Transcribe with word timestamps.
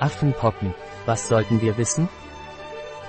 Affenpocken. 0.00 0.74
Was 1.06 1.28
sollten 1.28 1.60
wir 1.60 1.76
wissen? 1.76 2.08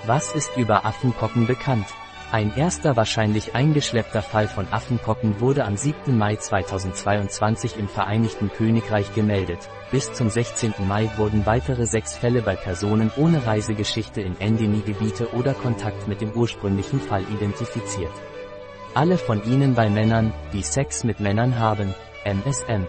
Was 0.05 0.33
ist 0.33 0.55
über 0.55 0.85
Affenpocken 0.85 1.47
bekannt? 1.47 1.87
Ein 2.31 2.55
erster 2.55 2.95
wahrscheinlich 2.95 3.55
eingeschleppter 3.55 4.21
Fall 4.21 4.47
von 4.47 4.67
Affenpocken 4.71 5.39
wurde 5.39 5.63
am 5.63 5.77
7. 5.77 6.17
Mai 6.17 6.35
2022 6.35 7.77
im 7.77 7.87
Vereinigten 7.87 8.51
Königreich 8.51 9.13
gemeldet. 9.13 9.69
Bis 9.91 10.11
zum 10.11 10.29
16. 10.29 10.73
Mai 10.87 11.09
wurden 11.17 11.45
weitere 11.45 11.85
sechs 11.85 12.17
Fälle 12.17 12.41
bei 12.41 12.55
Personen 12.55 13.11
ohne 13.15 13.45
Reisegeschichte 13.45 14.21
in 14.21 14.39
Endemiegebiete 14.39 15.33
oder 15.33 15.53
Kontakt 15.53 16.07
mit 16.07 16.21
dem 16.21 16.31
ursprünglichen 16.31 16.99
Fall 16.99 17.23
identifiziert. 17.31 18.11
Alle 18.95 19.17
von 19.17 19.43
ihnen 19.45 19.75
bei 19.75 19.89
Männern, 19.89 20.33
die 20.51 20.63
Sex 20.63 21.03
mit 21.03 21.19
Männern 21.19 21.59
haben, 21.59 21.93
MSM. 22.25 22.87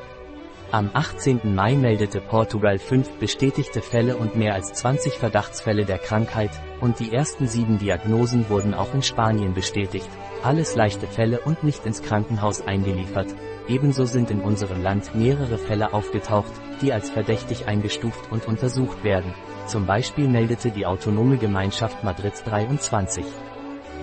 Am 0.73 0.91
18. 0.93 1.55
Mai 1.55 1.77
meldete 1.77 2.21
Portugal 2.21 2.81
fünf 2.81 3.09
bestätigte 3.21 3.81
Fälle 3.81 4.17
und 4.17 4.35
mehr 4.35 4.55
als 4.55 4.73
20 4.73 5.13
Verdachtsfälle 5.17 5.85
der 5.85 5.99
Krankheit, 5.99 6.51
und 6.81 6.99
die 6.99 7.15
ersten 7.15 7.47
sieben 7.47 7.79
Diagnosen 7.79 8.51
wurden 8.51 8.75
auch 8.75 8.93
in 8.93 9.03
Spanien 9.03 9.55
bestätigt, 9.55 10.09
alles 10.43 10.75
leichte 10.75 11.07
Fälle 11.07 11.39
und 11.39 11.63
nicht 11.63 11.87
ins 11.87 12.03
Krankenhaus 12.03 12.67
eingeliefert. 12.67 13.29
Ebenso 13.69 14.07
sind 14.07 14.33
in 14.33 14.41
unserem 14.41 14.83
Land 14.83 15.15
mehrere 15.15 15.57
Fälle 15.57 15.95
aufgetaucht, 15.95 16.53
die 16.83 16.93
als 16.93 17.11
verdächtig 17.11 17.69
eingestuft 17.69 18.33
und 18.33 18.49
untersucht 18.49 19.05
werden. 19.05 19.33
Zum 19.69 19.87
Beispiel 19.87 20.27
meldete 20.27 20.73
die 20.73 20.85
Autonome 20.85 21.37
Gemeinschaft 21.37 22.03
Madrid 22.03 22.35
23. 22.45 23.25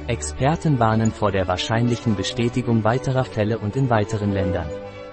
Experten 0.07 0.79
warnen 0.79 1.11
vor 1.11 1.33
der 1.33 1.45
wahrscheinlichen 1.45 2.15
Bestätigung 2.15 2.85
weiterer 2.85 3.25
Fälle 3.25 3.59
und 3.59 3.75
in 3.75 3.89
weiteren 3.89 4.31
Ländern. 4.31 4.69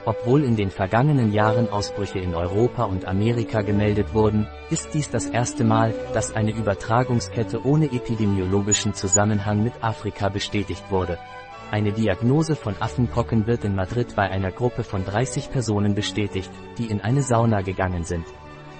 Obwohl 0.07 0.45
in 0.45 0.57
den 0.57 0.71
vergangenen 0.71 1.33
Jahren 1.33 1.69
Ausbrüche 1.69 2.21
in 2.21 2.35
Europa 2.35 2.85
und 2.85 3.05
Amerika 3.07 3.61
gemeldet 3.61 4.15
wurden, 4.15 4.47
ist 4.71 4.95
dies 4.95 5.11
das 5.11 5.27
erste 5.27 5.63
Mal, 5.63 5.95
dass 6.15 6.35
eine 6.35 6.53
Übertragungskette 6.53 7.65
ohne 7.67 7.87
epidemiologischen 7.87 8.95
Zusammenhang 8.95 9.63
mit 9.63 9.75
Afrika 9.83 10.31
bestätigt 10.31 10.91
wurde. 10.91 11.19
Eine 11.71 11.93
Diagnose 11.93 12.57
von 12.57 12.75
Affenpocken 12.81 13.47
wird 13.47 13.65
in 13.65 13.77
Madrid 13.77 14.17
bei 14.17 14.29
einer 14.29 14.51
Gruppe 14.51 14.85
von 14.85 15.05
30 15.05 15.53
Personen 15.53 15.95
bestätigt, 15.95 16.51
die 16.79 16.87
in 16.87 17.01
eine 17.01 17.23
Sauna 17.23 17.61
gegangen 17.61 18.05
sind. 18.05 18.25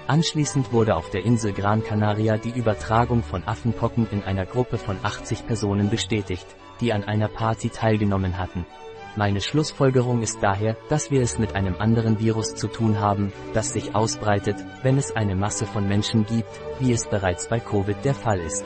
Anschließend 0.07 0.73
wurde 0.73 0.95
auf 0.95 1.09
der 1.11 1.23
Insel 1.23 1.53
Gran 1.53 1.83
Canaria 1.83 2.37
die 2.37 2.49
Übertragung 2.49 3.23
von 3.23 3.47
Affenpocken 3.47 4.07
in 4.11 4.23
einer 4.23 4.45
Gruppe 4.45 4.77
von 4.77 4.97
80 5.01 5.45
Personen 5.45 5.89
bestätigt, 5.89 6.47
die 6.81 6.91
an 6.91 7.03
einer 7.03 7.27
Party 7.29 7.69
teilgenommen 7.69 8.37
hatten. 8.37 8.65
Meine 9.17 9.41
Schlussfolgerung 9.41 10.21
ist 10.21 10.41
daher, 10.41 10.77
dass 10.87 11.11
wir 11.11 11.21
es 11.21 11.37
mit 11.37 11.53
einem 11.53 11.75
anderen 11.79 12.19
Virus 12.19 12.55
zu 12.55 12.67
tun 12.67 13.01
haben, 13.01 13.33
das 13.53 13.73
sich 13.73 13.93
ausbreitet, 13.93 14.55
wenn 14.83 14.97
es 14.97 15.13
eine 15.13 15.35
Masse 15.35 15.65
von 15.65 15.85
Menschen 15.85 16.25
gibt, 16.25 16.61
wie 16.79 16.93
es 16.93 17.07
bereits 17.07 17.49
bei 17.49 17.59
Covid 17.59 17.97
der 18.05 18.13
Fall 18.13 18.39
ist. 18.39 18.63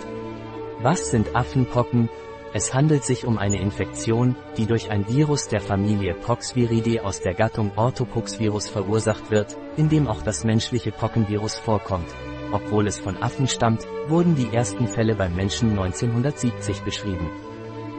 Was 0.81 1.09
sind 1.09 1.35
Affenpocken? 1.35 2.09
Es 2.53 2.75
handelt 2.75 3.03
sich 3.03 3.25
um 3.25 3.39
eine 3.39 3.59
Infektion, 3.59 4.35
die 4.55 4.67
durch 4.67 4.91
ein 4.91 5.09
Virus 5.09 5.47
der 5.47 5.61
Familie 5.61 6.13
Poxviridae 6.13 6.99
aus 6.99 7.21
der 7.21 7.33
Gattung 7.33 7.71
Orthopoxvirus 7.75 8.69
verursacht 8.69 9.31
wird, 9.31 9.57
in 9.77 9.89
dem 9.89 10.07
auch 10.07 10.21
das 10.21 10.43
menschliche 10.43 10.91
Pockenvirus 10.91 11.55
vorkommt. 11.57 12.07
Obwohl 12.51 12.85
es 12.85 12.99
von 12.99 13.21
Affen 13.21 13.47
stammt, 13.47 13.87
wurden 14.07 14.35
die 14.35 14.53
ersten 14.53 14.87
Fälle 14.87 15.15
beim 15.15 15.35
Menschen 15.35 15.71
1970 15.71 16.81
beschrieben. 16.81 17.29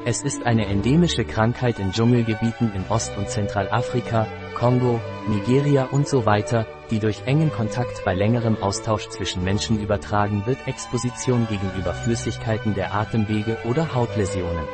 Es 0.09 0.23
ist 0.23 0.47
eine 0.47 0.67
endemische 0.67 1.25
Krankheit 1.25 1.81
in 1.81 1.91
Dschungelgebieten 1.91 2.73
in 2.77 2.85
Ost- 2.89 3.17
und 3.19 3.29
Zentralafrika, 3.29 4.29
Kongo, 4.55 5.01
Nigeria 5.29 5.89
und 5.91 6.07
so 6.07 6.25
weiter, 6.25 6.65
die 6.93 7.01
durch 7.01 7.23
engen 7.27 7.51
Kontakt 7.51 8.05
bei 8.05 8.15
längerem 8.15 8.57
Austausch 8.63 9.09
zwischen 9.09 9.43
Menschen 9.43 9.83
übertragen 9.83 10.45
wird 10.47 10.59
Exposition 10.69 11.49
gegenüber 11.51 11.93
Flüssigkeiten 11.93 12.75
der 12.75 12.95
Atemwege 12.95 13.59
oder 13.65 13.97
Hautläsionen. 13.97 14.69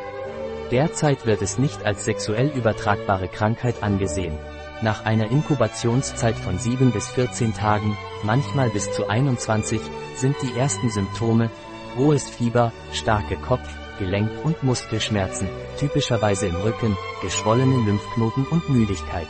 Derzeit 0.71 1.25
wird 1.25 1.41
es 1.41 1.57
nicht 1.57 1.83
als 1.83 2.05
sexuell 2.05 2.53
übertragbare 2.55 3.29
Krankheit 3.29 3.83
angesehen. 3.83 4.37
Nach 4.83 5.07
einer 5.07 5.31
Inkubationszeit 5.31 6.37
von 6.37 6.59
7 6.59 6.91
bis 6.91 7.09
14 7.09 7.55
Tagen, 7.55 7.97
manchmal 8.23 8.69
bis 8.69 8.93
zu 8.93 9.09
21, 9.09 9.81
sind 10.15 10.37
die 10.43 10.59
ersten 10.59 10.91
Symptome, 10.91 11.49
hohes 11.97 12.29
Fieber, 12.29 12.71
starke 12.93 13.37
Kopf, 13.37 13.82
Gelenk- 13.99 14.43
und 14.45 14.63
Muskelschmerzen, 14.63 15.49
typischerweise 15.79 16.47
im 16.47 16.57
Rücken, 16.57 16.97
geschwollene 17.23 17.85
Lymphknoten 17.85 18.47
und 18.47 18.69
Müdigkeit. 18.69 19.29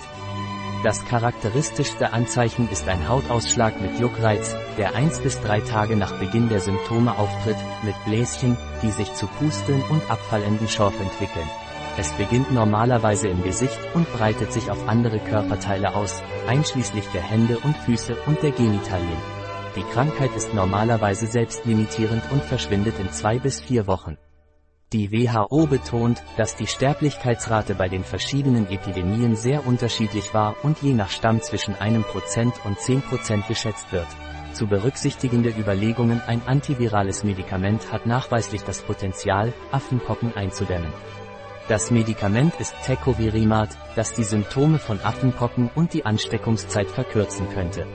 Das 0.82 1.04
charakteristischste 1.04 2.12
Anzeichen 2.12 2.68
ist 2.68 2.88
ein 2.88 3.08
Hautausschlag 3.08 3.80
mit 3.80 4.00
Juckreiz, 4.00 4.56
der 4.76 4.96
1 4.96 5.20
bis 5.20 5.40
3 5.40 5.60
Tage 5.60 5.96
nach 5.96 6.12
Beginn 6.18 6.48
der 6.48 6.58
Symptome 6.58 7.16
auftritt, 7.16 7.56
mit 7.84 7.94
Bläschen, 8.04 8.56
die 8.82 8.90
sich 8.90 9.14
zu 9.14 9.28
Pusteln 9.38 9.80
und 9.90 10.10
abfallenden 10.10 10.66
Schorf 10.66 10.98
entwickeln. 10.98 11.48
Es 11.98 12.10
beginnt 12.14 12.52
normalerweise 12.52 13.28
im 13.28 13.44
Gesicht 13.44 13.78
und 13.94 14.10
breitet 14.12 14.52
sich 14.52 14.70
auf 14.70 14.88
andere 14.88 15.20
Körperteile 15.20 15.94
aus, 15.94 16.20
einschließlich 16.48 17.04
der 17.14 17.22
Hände 17.22 17.58
und 17.58 17.76
Füße 17.76 18.16
und 18.26 18.42
der 18.42 18.50
Genitalien. 18.50 19.22
Die 19.76 19.84
Krankheit 19.84 20.34
ist 20.34 20.52
normalerweise 20.52 21.26
selbstlimitierend 21.26 22.22
und 22.32 22.42
verschwindet 22.42 22.98
in 22.98 23.12
zwei 23.12 23.38
bis 23.38 23.60
vier 23.60 23.86
Wochen. 23.86 24.16
Die 24.92 25.10
WHO 25.10 25.66
betont, 25.66 26.22
dass 26.36 26.54
die 26.54 26.66
Sterblichkeitsrate 26.66 27.74
bei 27.74 27.88
den 27.88 28.04
verschiedenen 28.04 28.68
Epidemien 28.68 29.36
sehr 29.36 29.66
unterschiedlich 29.66 30.34
war 30.34 30.54
und 30.62 30.82
je 30.82 30.92
nach 30.92 31.08
Stamm 31.08 31.40
zwischen 31.40 31.74
einem 31.76 32.02
Prozent 32.02 32.52
und 32.64 32.78
10 32.78 33.00
Prozent 33.00 33.48
geschätzt 33.48 33.90
wird. 33.90 34.06
Zu 34.52 34.66
berücksichtigende 34.66 35.48
Überlegungen 35.48 36.20
ein 36.26 36.42
antivirales 36.44 37.24
Medikament 37.24 37.90
hat 37.90 38.04
nachweislich 38.04 38.64
das 38.64 38.82
Potenzial, 38.82 39.54
Affenpocken 39.70 40.36
einzudämmen. 40.36 40.92
Das 41.68 41.90
Medikament 41.90 42.60
ist 42.60 42.74
Tecovirimat, 42.84 43.70
das 43.96 44.12
die 44.12 44.24
Symptome 44.24 44.78
von 44.78 45.00
Affenpocken 45.00 45.70
und 45.74 45.94
die 45.94 46.04
Ansteckungszeit 46.04 46.90
verkürzen 46.90 47.48
könnte. 47.48 47.86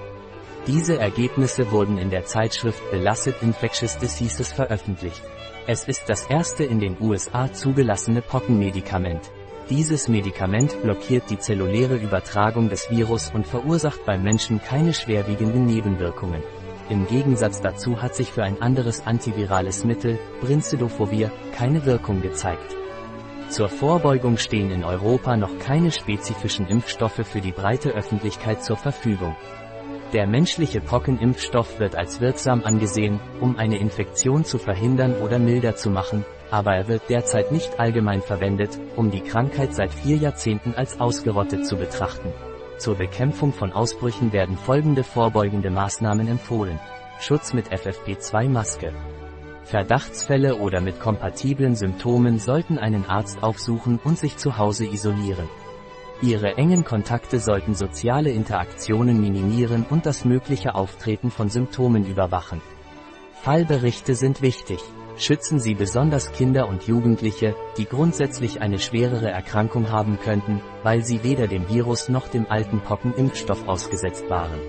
Diese 0.68 1.00
Ergebnisse 1.00 1.72
wurden 1.72 1.98
in 1.98 2.10
der 2.10 2.26
Zeitschrift 2.26 2.82
Belasted 2.92 3.42
Infectious 3.42 3.98
Diseases 4.00 4.52
veröffentlicht. 4.52 5.22
Es 5.66 5.86
ist 5.86 6.10
das 6.10 6.26
erste 6.26 6.66
in 6.66 6.82
den 6.82 6.98
USA 7.00 7.54
zugelassene 7.54 8.22
Pockenmedikament. 8.22 9.32
Dieses 9.70 10.10
Medikament 10.10 10.82
blockiert 10.82 11.30
die 11.30 11.40
zelluläre 11.40 11.96
Übertragung 11.96 12.68
des 12.68 12.92
Virus 12.92 13.32
und 13.34 13.48
verursacht 13.48 14.04
beim 14.06 14.24
Menschen 14.24 14.62
keine 14.62 14.94
schwerwiegenden 14.94 15.66
Nebenwirkungen. 15.66 16.44
Im 16.90 17.08
Gegensatz 17.08 17.62
dazu 17.62 18.02
hat 18.02 18.14
sich 18.14 18.34
für 18.34 18.44
ein 18.44 18.62
anderes 18.62 19.08
antivirales 19.08 19.86
Mittel, 19.86 20.20
Brincidofovir, 20.42 21.32
keine 21.56 21.86
Wirkung 21.86 22.22
gezeigt. 22.22 22.76
Zur 23.48 23.70
Vorbeugung 23.70 24.36
stehen 24.36 24.72
in 24.72 24.84
Europa 24.84 25.38
noch 25.38 25.60
keine 25.60 25.92
spezifischen 25.92 26.68
Impfstoffe 26.68 27.26
für 27.26 27.40
die 27.40 27.54
breite 27.54 27.92
Öffentlichkeit 27.92 28.66
zur 28.66 28.76
Verfügung. 28.76 29.38
Der 30.14 30.26
menschliche 30.26 30.80
Pockenimpfstoff 30.80 31.80
wird 31.80 31.96
als 31.96 32.22
wirksam 32.22 32.64
angesehen, 32.64 33.20
um 33.42 33.58
eine 33.58 33.78
Infektion 33.78 34.46
zu 34.46 34.58
verhindern 34.58 35.16
oder 35.16 35.38
milder 35.38 35.76
zu 35.76 35.90
machen, 35.90 36.24
aber 36.50 36.76
er 36.76 36.88
wird 36.88 37.10
derzeit 37.10 37.52
nicht 37.52 37.78
allgemein 37.78 38.22
verwendet, 38.22 38.80
um 38.96 39.12
die 39.12 39.20
Krankheit 39.20 39.76
seit 39.76 39.94
vier 39.94 40.16
Jahrzehnten 40.16 40.74
als 40.74 41.02
ausgerottet 41.02 41.66
zu 41.66 41.76
betrachten. 41.76 42.32
Zur 42.78 42.96
Bekämpfung 42.96 43.52
von 43.52 43.74
Ausbrüchen 43.74 44.32
werden 44.32 44.58
folgende 44.58 45.04
vorbeugende 45.04 45.72
Maßnahmen 45.72 46.30
empfohlen. 46.30 46.80
Schutz 47.20 47.54
mit 47.54 47.68
FFP2-Maske. 47.70 48.94
Verdachtsfälle 49.64 50.56
oder 50.56 50.80
mit 50.80 51.02
kompatiblen 51.02 51.76
Symptomen 51.76 52.40
sollten 52.40 52.78
einen 52.78 53.06
Arzt 53.08 53.44
aufsuchen 53.44 54.00
und 54.02 54.18
sich 54.18 54.38
zu 54.38 54.58
Hause 54.58 54.86
isolieren. 54.86 55.50
Ihre 56.22 56.58
engen 56.58 56.84
Kontakte 56.84 57.40
sollten 57.40 57.76
soziale 57.76 58.32
Interaktionen 58.32 59.22
minimieren 59.22 59.86
und 59.88 60.08
das 60.08 60.26
mögliche 60.26 60.74
Auftreten 60.74 61.30
von 61.30 61.50
Symptomen 61.50 62.08
überwachen. 62.08 62.60
Fallberichte 63.44 64.16
sind 64.16 64.42
wichtig. 64.42 64.80
Schützen 65.18 65.60
Sie 65.60 65.76
besonders 65.76 66.32
Kinder 66.32 66.68
und 66.68 66.88
Jugendliche, 66.88 67.56
die 67.78 67.86
grundsätzlich 67.86 68.62
eine 68.62 68.80
schwerere 68.80 69.30
Erkrankung 69.30 69.92
haben 69.92 70.20
könnten, 70.20 70.62
weil 70.84 71.04
sie 71.04 71.24
weder 71.24 71.48
dem 71.48 71.70
Virus 71.70 72.10
noch 72.10 72.28
dem 72.28 72.48
alten 72.50 72.80
Pockenimpfstoff 72.82 73.68
ausgesetzt 73.68 74.30
waren. 74.30 74.60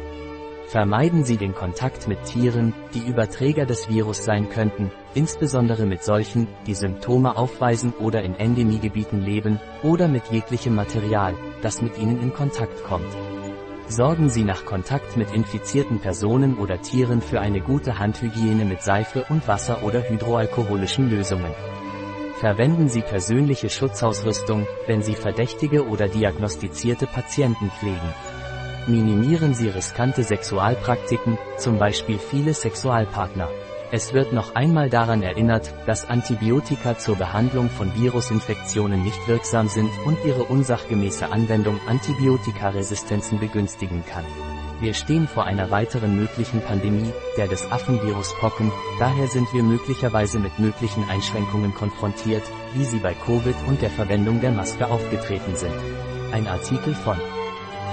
Vermeiden 0.69 1.25
Sie 1.25 1.39
den 1.39 1.55
Kontakt 1.55 2.09
mit 2.09 2.25
Tieren, 2.25 2.75
die 2.93 3.09
Überträger 3.09 3.65
des 3.65 3.89
Virus 3.89 4.23
sein 4.23 4.51
könnten, 4.51 4.91
insbesondere 5.15 5.87
mit 5.87 6.05
solchen, 6.05 6.47
die 6.67 6.75
Symptome 6.75 7.39
aufweisen 7.39 7.95
oder 7.99 8.23
in 8.23 8.35
Endemiegebieten 8.35 9.23
leben, 9.23 9.61
oder 9.83 10.09
mit 10.09 10.27
jeglichem 10.31 10.75
Material, 10.75 11.35
das 11.63 11.81
mit 11.81 11.97
ihnen 11.97 12.21
in 12.21 12.35
Kontakt 12.35 12.85
kommt. 12.85 13.11
Sorgen 13.89 14.29
Sie 14.29 14.45
nach 14.45 14.67
Kontakt 14.67 15.17
mit 15.17 15.33
infizierten 15.33 16.01
Personen 16.01 16.59
oder 16.59 16.83
Tieren 16.83 17.23
für 17.23 17.41
eine 17.41 17.63
gute 17.63 17.99
Handhygiene 17.99 18.67
mit 18.67 18.83
Seife 18.83 19.25
und 19.31 19.49
Wasser 19.49 19.83
oder 19.85 20.07
hydroalkoholischen 20.07 21.09
Lösungen. 21.09 21.55
Verwenden 22.41 22.91
Sie 22.91 23.01
persönliche 23.01 23.71
Schutzausrüstung, 23.71 24.67
wenn 24.87 25.01
Sie 25.01 25.15
verdächtige 25.15 25.89
oder 25.89 26.09
diagnostizierte 26.09 27.07
Patienten 27.07 27.71
pflegen. 27.71 28.13
Minimieren 28.89 29.53
Sie 29.53 29.69
riskante 29.69 30.25
Sexualpraktiken, 30.25 31.37
zum 31.59 31.79
Beispiel 31.79 32.19
viele 32.19 32.55
Sexualpartner. 32.55 33.51
Es 33.93 34.15
wird 34.15 34.33
noch 34.33 34.55
einmal 34.55 34.89
daran 34.89 35.23
erinnert, 35.23 35.75
dass 35.87 36.09
Antibiotika 36.09 36.97
zur 36.97 37.17
Behandlung 37.17 37.69
von 37.69 37.95
Virusinfektionen 37.95 39.03
nicht 39.03 39.29
wirksam 39.29 39.69
sind 39.69 39.91
und 40.07 40.17
ihre 40.25 40.45
unsachgemäße 40.45 41.31
Anwendung 41.31 41.79
Antibiotikaresistenzen 41.87 43.39
begünstigen 43.39 44.05
kann. 44.07 44.25
Wir 44.81 44.95
stehen 44.95 45.29
vor 45.29 45.45
einer 45.45 45.71
weiteren 45.71 46.17
möglichen 46.17 46.63
Pandemie, 46.63 47.13
der 47.37 47.47
des 47.47 47.71
Affenvirus 47.71 48.35
Pocken, 48.41 48.73
daher 48.99 49.27
sind 49.27 49.53
wir 49.53 49.65
möglicherweise 49.65 50.39
mit 50.39 50.59
möglichen 50.59 51.07
Einschränkungen 51.11 51.75
konfrontiert, 51.75 52.45
wie 52.73 52.85
sie 52.85 53.01
bei 53.01 53.13
Covid 53.13 53.57
und 53.67 53.83
der 53.83 53.91
Verwendung 53.91 54.41
der 54.41 54.53
Maske 54.53 54.87
aufgetreten 54.87 55.57
sind. 55.57 55.75
Ein 56.33 56.47
Artikel 56.47 56.95
von 56.95 57.19